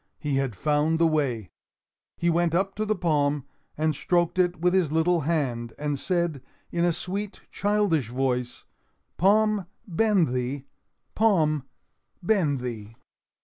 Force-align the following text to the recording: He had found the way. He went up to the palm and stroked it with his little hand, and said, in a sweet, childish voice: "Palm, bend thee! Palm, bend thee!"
He 0.17 0.37
had 0.37 0.55
found 0.55 0.97
the 0.97 1.05
way. 1.05 1.51
He 2.17 2.27
went 2.31 2.55
up 2.55 2.73
to 2.73 2.87
the 2.87 2.95
palm 2.95 3.45
and 3.77 3.93
stroked 3.95 4.39
it 4.39 4.59
with 4.59 4.73
his 4.73 4.91
little 4.91 5.19
hand, 5.21 5.73
and 5.77 5.99
said, 5.99 6.41
in 6.71 6.83
a 6.83 6.91
sweet, 6.91 7.41
childish 7.51 8.09
voice: 8.09 8.63
"Palm, 9.17 9.67
bend 9.87 10.29
thee! 10.33 10.65
Palm, 11.13 11.65
bend 12.23 12.61
thee!" 12.61 12.95